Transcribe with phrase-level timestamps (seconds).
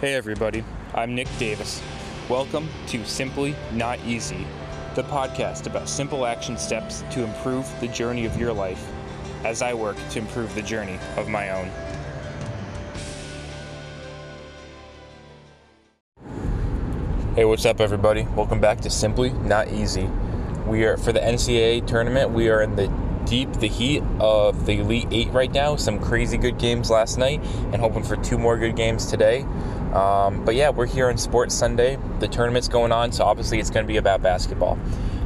[0.00, 0.62] Hey everybody,
[0.94, 1.82] I'm Nick Davis.
[2.28, 4.46] Welcome to Simply Not Easy,
[4.94, 8.92] the podcast about simple action steps to improve the journey of your life
[9.44, 11.68] as I work to improve the journey of my own.
[17.34, 18.22] Hey, what's up everybody?
[18.36, 20.08] Welcome back to Simply Not Easy.
[20.64, 22.86] We are for the NCAA tournament, we are in the
[23.28, 25.76] deep the heat of the Elite 8 right now.
[25.76, 27.42] Some crazy good games last night
[27.72, 29.44] and hoping for two more good games today.
[29.94, 31.98] Um, but yeah, we're here on Sports Sunday.
[32.20, 34.78] The tournament's going on, so obviously it's going to be about basketball.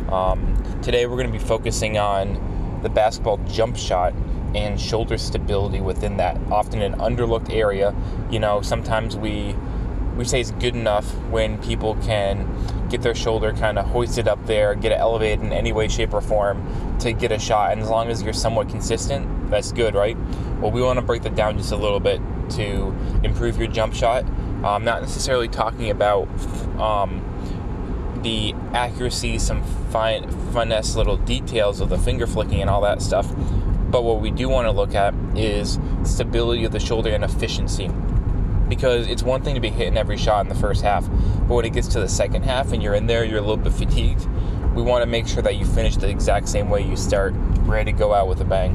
[0.09, 4.15] Um, today we're going to be focusing on the basketball jump shot
[4.55, 7.95] and shoulder stability within that often an underlooked area.
[8.31, 9.57] You know, sometimes we
[10.17, 12.47] we say it's good enough when people can
[12.91, 16.13] get their shoulder kind of hoisted up there, get it elevated in any way, shape,
[16.13, 17.73] or form to get a shot.
[17.73, 20.17] And as long as you're somewhat consistent, that's good, right?
[20.61, 23.95] Well, we want to break that down just a little bit to improve your jump
[23.95, 24.25] shot.
[24.65, 26.29] I'm not necessarily talking about
[26.79, 33.03] um, the accuracy, some fine, finesse little details of the finger flicking and all that
[33.03, 33.29] stuff.
[33.91, 37.91] But what we do want to look at is stability of the shoulder and efficiency
[38.69, 41.07] because it's one thing to be hitting every shot in the first half,
[41.47, 43.59] but when it gets to the second half and you're in there, you're a little
[43.59, 44.27] bit fatigued.
[44.75, 47.93] We want to make sure that you finish the exact same way you start, ready
[47.93, 48.75] to go out with a bang.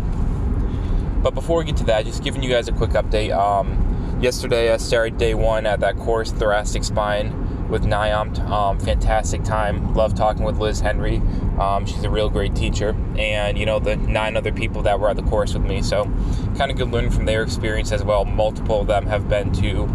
[1.23, 3.35] But before we get to that, just giving you guys a quick update.
[3.35, 8.39] Um, yesterday, I started day one at that course, thoracic spine with NIOMT.
[8.49, 9.93] Um, fantastic time.
[9.93, 11.17] Love talking with Liz Henry.
[11.59, 12.95] Um, she's a real great teacher.
[13.17, 15.81] And, you know, the nine other people that were at the course with me.
[15.81, 16.05] So,
[16.57, 18.25] kind of good learning from their experience as well.
[18.25, 19.89] Multiple of them have been to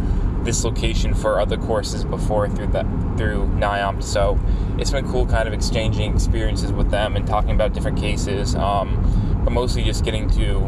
[0.44, 2.86] this location for other courses before through that
[3.16, 4.02] through NIOMT.
[4.02, 4.38] So,
[4.78, 8.54] it's been cool kind of exchanging experiences with them and talking about different cases.
[8.54, 10.58] Um, but mostly just getting to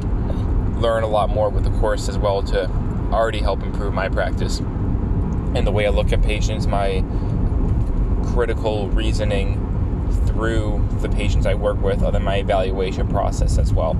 [0.80, 2.68] learn a lot more with the course as well to
[3.14, 4.60] already help improve my practice
[5.54, 7.04] and the way I look at patients, my
[8.32, 9.60] critical reasoning
[10.26, 13.96] through the patients I work with, other my evaluation process as well.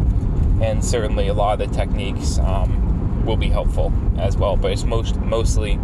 [0.61, 4.85] And certainly a lot of the techniques um, will be helpful as well, but it's
[4.85, 5.79] most mostly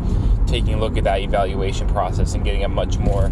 [0.46, 3.26] taking a look at that evaluation process and getting a much more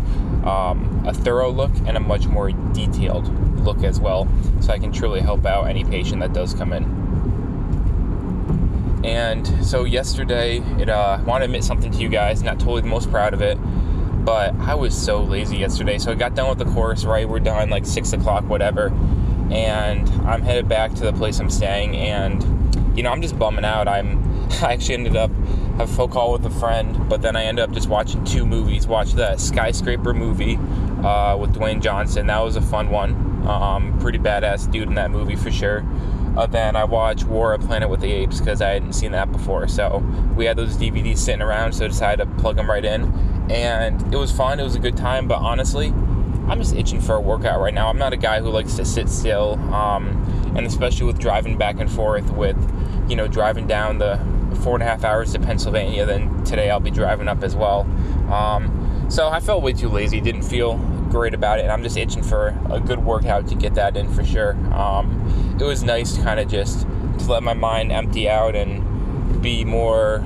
[0.45, 3.29] um, a thorough look and a much more detailed
[3.65, 4.29] look as well,
[4.61, 7.08] so I can truly help out any patient that does come in.
[9.05, 12.43] And so yesterday, it uh, I want to admit something to you guys.
[12.43, 13.57] Not totally the most proud of it,
[14.25, 15.99] but I was so lazy yesterday.
[15.99, 17.05] So I got done with the course.
[17.05, 18.89] Right, we're done like six o'clock, whatever.
[19.51, 22.43] And I'm headed back to the place I'm staying, and
[22.97, 23.89] you know I'm just bumming out.
[23.89, 24.29] I'm
[24.63, 25.31] I actually ended up
[25.79, 28.45] have a phone call with a friend, but then I ended up just watching two
[28.45, 28.87] movies.
[28.89, 30.57] Watched the skyscraper movie
[31.05, 32.27] uh, with Dwayne Johnson.
[32.27, 33.29] That was a fun one.
[33.47, 35.85] Um, pretty badass dude in that movie for sure.
[36.37, 39.33] Uh, then I watched War of Planet with the Apes because I hadn't seen that
[39.33, 39.69] before.
[39.69, 39.99] So
[40.37, 43.13] we had those DVDs sitting around, so I decided to plug them right in.
[43.51, 44.61] And it was fun.
[44.61, 45.27] It was a good time.
[45.27, 45.89] But honestly,
[46.49, 47.89] I'm just itching for a workout right now.
[47.89, 50.09] I'm not a guy who likes to sit still, um,
[50.57, 52.57] and especially with driving back and forth with,
[53.09, 54.19] you know, driving down the
[54.63, 56.07] four and a half hours to Pennsylvania.
[56.07, 57.81] Then today I'll be driving up as well.
[58.33, 60.21] Um, so I felt way too lazy.
[60.21, 60.79] Didn't feel
[61.11, 61.63] great about it.
[61.63, 64.53] And I'm just itching for a good workout to get that in for sure.
[64.73, 66.87] Um, it was nice to kind of just
[67.19, 70.25] to let my mind empty out and be more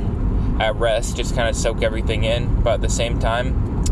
[0.60, 2.62] at rest, just kind of soak everything in.
[2.62, 3.82] But at the same time,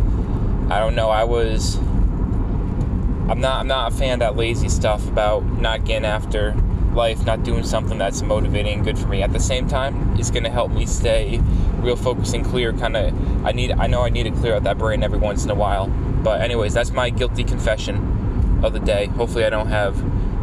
[0.71, 1.11] I don't know.
[1.11, 1.77] I was.
[1.77, 3.61] I'm not.
[3.61, 6.55] I'm not a fan of that lazy stuff about not getting after
[6.93, 9.23] life, not doing something that's motivating and good for me.
[9.23, 11.41] At the same time, it's going to help me stay
[11.79, 12.73] real focused and clear.
[12.73, 13.13] Kind of,
[13.45, 13.73] I need.
[13.73, 15.89] I know I need to clear out that brain every once in a while.
[15.89, 19.07] But anyways, that's my guilty confession of the day.
[19.07, 19.97] Hopefully, I don't have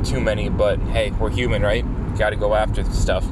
[0.04, 0.50] too many.
[0.50, 1.86] But hey, we're human, right?
[2.18, 3.26] Got to go after stuff.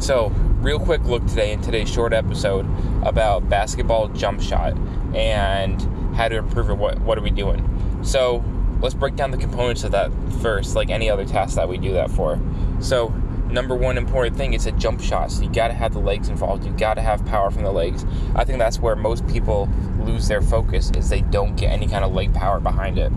[0.00, 0.28] So,
[0.60, 2.66] real quick look today in today's short episode
[3.04, 4.76] about basketball jump shot
[5.14, 5.80] and
[6.14, 6.74] how to improve it.
[6.74, 7.64] What what are we doing?
[8.02, 8.44] So
[8.80, 11.92] let's break down the components of that first, like any other task that we do
[11.94, 12.38] that for.
[12.80, 13.08] So
[13.50, 15.30] number one important thing is a jump shot.
[15.32, 16.64] So you got to have the legs involved.
[16.64, 18.04] You got to have power from the legs.
[18.34, 19.68] I think that's where most people
[20.00, 23.12] lose their focus is they don't get any kind of leg power behind it.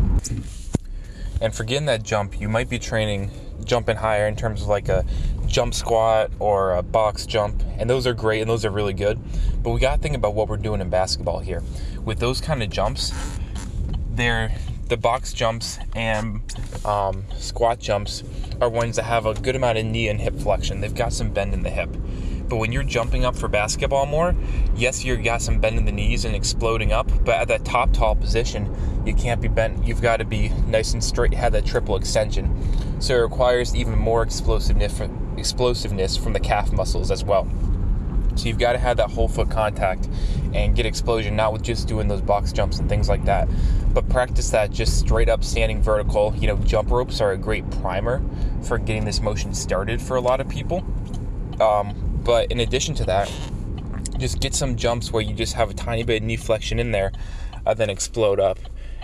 [1.42, 3.32] And for getting that jump, you might be training
[3.66, 5.06] jumping higher in terms of like a
[5.46, 9.20] jump squat or a box jump, and those are great and those are really good.
[9.62, 11.62] But we got to think about what we're doing in basketball here.
[12.04, 13.12] With those kind of jumps,
[14.12, 14.52] they're
[14.92, 16.42] the box jumps and
[16.84, 18.26] um, squat jumps
[18.60, 20.82] are ones that have a good amount of knee and hip flexion.
[20.82, 21.90] They've got some bend in the hip.
[22.50, 24.36] But when you're jumping up for basketball more,
[24.76, 27.94] yes, you've got some bend in the knees and exploding up, but at that top
[27.94, 28.70] tall position,
[29.06, 29.88] you can't be bent.
[29.88, 32.54] You've got to be nice and straight, have that triple extension.
[33.00, 35.00] So it requires even more explosiveness,
[35.38, 37.50] explosiveness from the calf muscles as well.
[38.42, 40.10] So you've got to have that whole foot contact
[40.56, 43.48] and get explosion, not with just doing those box jumps and things like that,
[43.94, 46.34] but practice that just straight up standing vertical.
[46.36, 48.20] You know, jump ropes are a great primer
[48.64, 50.84] for getting this motion started for a lot of people.
[51.62, 53.32] Um, but in addition to that,
[54.18, 56.92] just get some jumps where you just have a tiny bit of knee flexion in
[56.92, 57.12] there,
[57.68, 58.58] uh, then explode up.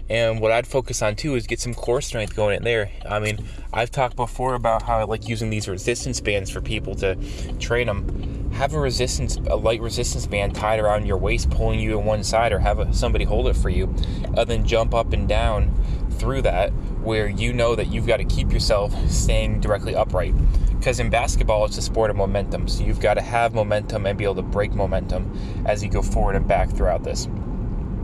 [0.09, 2.89] And what I'd focus on too is get some core strength going in there.
[3.07, 6.95] I mean, I've talked before about how I like using these resistance bands for people
[6.95, 7.15] to
[7.59, 8.26] train them.
[8.57, 12.23] Have a resistance, a light resistance band tied around your waist, pulling you to one
[12.23, 13.93] side, or have a, somebody hold it for you,
[14.35, 15.79] and then jump up and down
[16.13, 16.71] through that,
[17.03, 20.33] where you know that you've got to keep yourself staying directly upright.
[20.75, 24.17] Because in basketball, it's a sport of momentum, so you've got to have momentum and
[24.17, 25.31] be able to break momentum
[25.67, 27.27] as you go forward and back throughout this.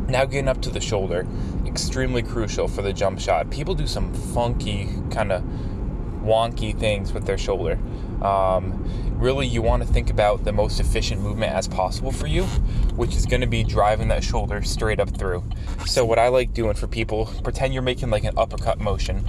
[0.08, 1.26] Now, getting up to the shoulder,
[1.66, 3.50] extremely crucial for the jump shot.
[3.50, 5.44] People do some funky, kind of
[6.24, 7.78] wonky things with their shoulder.
[8.24, 8.84] Um,
[9.18, 12.44] really, you want to think about the most efficient movement as possible for you,
[12.96, 15.44] which is going to be driving that shoulder straight up through.
[15.86, 19.26] So, what I like doing for people, pretend you're making like an uppercut motion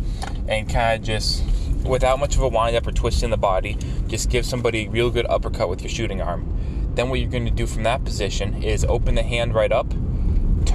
[0.49, 1.45] and kind of just
[1.85, 3.77] without much of a wind up or twist in the body,
[4.07, 6.51] just give somebody a real good uppercut with your shooting arm.
[6.95, 9.93] Then, what you're going to do from that position is open the hand right up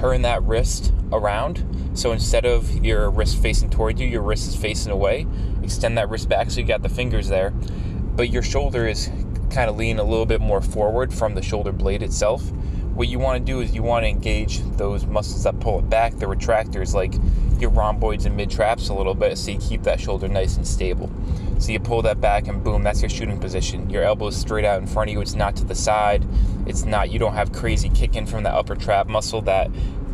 [0.00, 1.62] turn that wrist around.
[1.92, 5.26] So instead of your wrist facing toward you, your wrist is facing away.
[5.62, 7.50] Extend that wrist back so you got the fingers there.
[7.50, 9.10] But your shoulder is
[9.50, 12.50] kind of leaning a little bit more forward from the shoulder blade itself.
[12.94, 15.90] What you want to do is you want to engage those muscles that pull it
[15.90, 17.14] back, the retractors, like
[17.60, 20.66] your rhomboids and mid traps, a little bit, so you keep that shoulder nice and
[20.66, 21.10] stable.
[21.60, 23.90] So you pull that back, and boom, that's your shooting position.
[23.90, 25.20] Your elbow is straight out in front of you.
[25.20, 26.26] It's not to the side.
[26.66, 27.10] It's not.
[27.10, 29.70] You don't have crazy kicking from the upper trap muscle that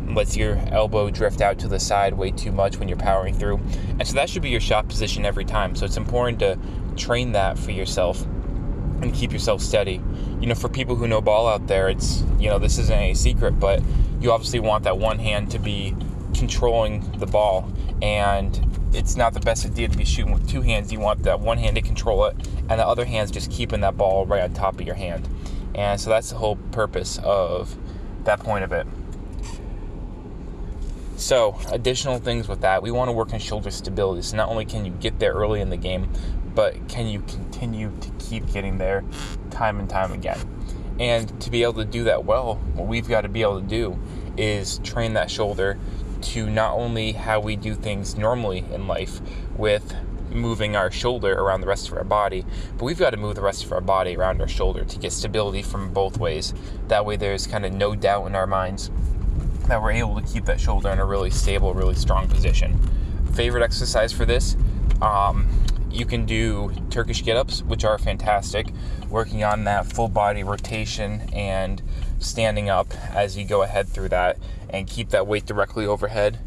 [0.09, 3.57] lets your elbow drift out to the side way too much when you're powering through.
[3.97, 5.73] And so that should be your shot position every time.
[5.75, 6.59] So it's important to
[6.97, 8.21] train that for yourself
[9.01, 10.01] and keep yourself steady.
[10.41, 13.13] You know, for people who know ball out there, it's, you know, this isn't a
[13.13, 13.81] secret, but
[14.19, 15.95] you obviously want that one hand to be
[16.37, 17.71] controlling the ball.
[18.01, 18.59] And
[18.93, 20.91] it's not the best idea to be shooting with two hands.
[20.91, 22.35] You want that one hand to control it,
[22.69, 25.27] and the other hand's just keeping that ball right on top of your hand.
[25.75, 27.75] And so that's the whole purpose of
[28.23, 28.87] that point of it.
[31.17, 34.21] So, additional things with that, we want to work on shoulder stability.
[34.21, 36.11] So, not only can you get there early in the game,
[36.53, 39.03] but can you continue to keep getting there
[39.49, 40.37] time and time again?
[40.99, 43.67] And to be able to do that well, what we've got to be able to
[43.67, 43.97] do
[44.37, 45.79] is train that shoulder
[46.21, 49.21] to not only how we do things normally in life
[49.55, 49.95] with
[50.29, 52.45] moving our shoulder around the rest of our body,
[52.77, 55.11] but we've got to move the rest of our body around our shoulder to get
[55.11, 56.53] stability from both ways.
[56.87, 58.91] That way, there's kind of no doubt in our minds
[59.67, 62.77] that we're able to keep that shoulder in a really stable, really strong position.
[63.33, 64.55] Favorite exercise for this?
[65.01, 65.49] Um,
[65.97, 68.67] you can do Turkish get ups, which are fantastic,
[69.09, 71.81] working on that full body rotation and
[72.19, 74.37] standing up as you go ahead through that
[74.69, 76.39] and keep that weight directly overhead.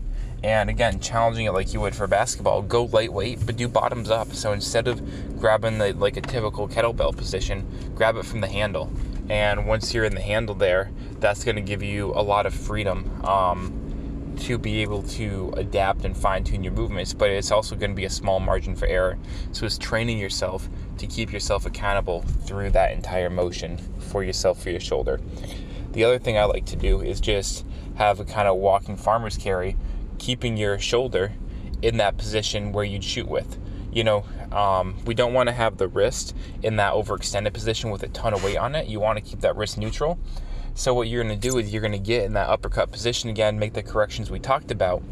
[0.43, 2.63] And again, challenging it like you would for basketball.
[2.63, 4.33] Go lightweight, but do bottoms up.
[4.33, 8.91] So instead of grabbing the like a typical kettlebell position, grab it from the handle.
[9.29, 12.55] And once you're in the handle there, that's going to give you a lot of
[12.55, 13.80] freedom um,
[14.41, 17.13] to be able to adapt and fine tune your movements.
[17.13, 19.19] But it's also going to be a small margin for error.
[19.53, 24.71] So it's training yourself to keep yourself accountable through that entire motion for yourself for
[24.71, 25.21] your shoulder.
[25.93, 27.65] The other thing I like to do is just
[27.97, 29.77] have a kind of walking farmer's carry,
[30.19, 31.33] keeping your shoulder
[31.83, 33.59] in that position where you'd shoot with
[33.93, 38.03] you know, um, we don't want to have the wrist in that overextended position with
[38.03, 38.87] a ton of weight on it.
[38.87, 40.19] You want to keep that wrist neutral.
[40.75, 43.29] So what you're going to do is you're going to get in that uppercut position
[43.31, 45.03] again, make the corrections we talked about,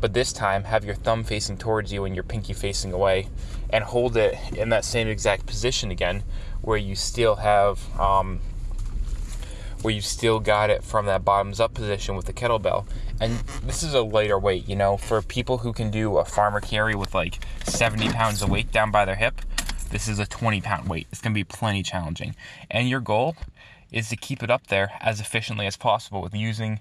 [0.00, 3.28] but this time have your thumb facing towards you and your pinky facing away,
[3.70, 6.24] and hold it in that same exact position again,
[6.60, 8.40] where you still have um,
[9.82, 12.86] where you still got it from that bottoms up position with the kettlebell.
[13.20, 16.60] And this is a lighter weight, you know, for people who can do a farmer
[16.60, 19.40] carry with like 70 pounds of weight down by their hip.
[19.90, 21.06] This is a 20 pound weight.
[21.12, 22.34] It's going to be plenty challenging.
[22.70, 23.36] And your goal
[23.92, 26.80] is to keep it up there as efficiently as possible with using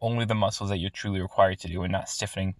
[0.00, 2.54] only the muscles that you're truly required to do and not stiffening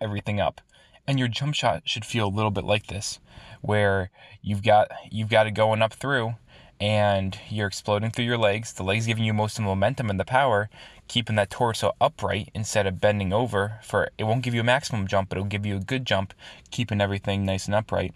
[0.00, 0.60] everything up.
[1.06, 3.18] And your jump shot should feel a little bit like this,
[3.62, 4.10] where
[4.42, 6.34] you've got you've got it going up through
[6.80, 8.72] and you're exploding through your legs.
[8.72, 10.68] The legs giving you most of the momentum and the power,
[11.08, 13.80] keeping that torso upright instead of bending over.
[13.82, 16.34] For it won't give you a maximum jump, but it'll give you a good jump,
[16.70, 18.14] keeping everything nice and upright.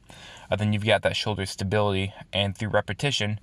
[0.51, 3.41] Uh, then you've got that shoulder stability, and through repetition,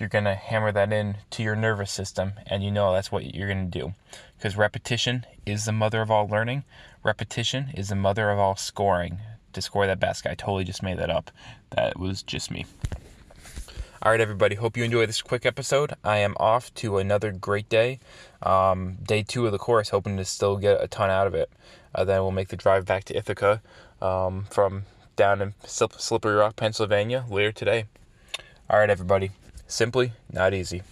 [0.00, 3.48] you're gonna hammer that in to your nervous system, and you know that's what you're
[3.48, 3.94] gonna do.
[4.36, 6.64] Because repetition is the mother of all learning.
[7.04, 9.18] Repetition is the mother of all scoring.
[9.52, 11.30] To score that basket, I totally just made that up.
[11.70, 12.66] That was just me.
[14.02, 14.54] All right, everybody.
[14.54, 15.94] Hope you enjoy this quick episode.
[16.02, 17.98] I am off to another great day.
[18.42, 21.50] Um, day two of the course, hoping to still get a ton out of it.
[21.94, 23.60] Uh, then we'll make the drive back to Ithaca
[24.00, 24.84] um, from
[25.16, 27.84] down in Slippery Rock, Pennsylvania later today.
[28.70, 29.32] All right, everybody.
[29.70, 30.82] Simply not easy.